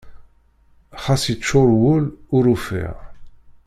Xas 1.03 1.23
yeččuṛ 1.31 1.69
wul 1.81 2.05
ur 2.35 2.45
ufiɣ. 2.53 2.95